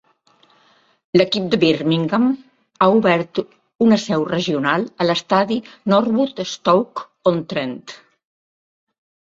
[1.19, 3.43] L'equip de Birmingham ha obert
[3.89, 5.61] una seu regional a l'estadi
[5.95, 7.83] Northwood d'Stoke-on-Trent.